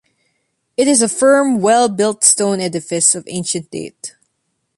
[0.77, 4.15] It is a firm, well built stone edifice of ancient date.